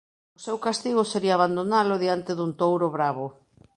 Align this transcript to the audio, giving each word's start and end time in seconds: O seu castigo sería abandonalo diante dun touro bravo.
O 0.37 0.39
seu 0.45 0.57
castigo 0.67 1.03
sería 1.11 1.33
abandonalo 1.35 1.95
diante 2.03 2.31
dun 2.37 2.51
touro 2.61 2.87
bravo. 2.97 3.25